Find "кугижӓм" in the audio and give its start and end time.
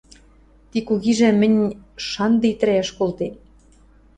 0.87-1.35